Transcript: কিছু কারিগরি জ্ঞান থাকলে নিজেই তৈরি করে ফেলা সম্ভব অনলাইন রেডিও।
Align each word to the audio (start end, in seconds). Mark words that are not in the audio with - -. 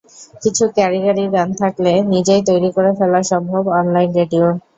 কিছু 0.43 0.63
কারিগরি 0.77 1.23
জ্ঞান 1.29 1.49
থাকলে 1.61 1.91
নিজেই 2.13 2.41
তৈরি 2.49 2.69
করে 2.75 2.91
ফেলা 2.99 3.19
সম্ভব 3.31 3.63
অনলাইন 3.79 4.09
রেডিও। 4.17 4.45